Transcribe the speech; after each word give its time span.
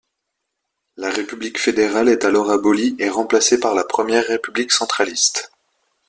La 0.97 1.11
République 1.11 1.59
fédérale 1.59 2.09
est 2.09 2.25
alors 2.25 2.49
abolie 2.49 2.95
et 2.97 3.07
remplacée 3.07 3.59
par 3.59 3.75
la 3.75 3.83
Première 3.83 4.25
République 4.25 4.71
centraliste. 4.71 5.51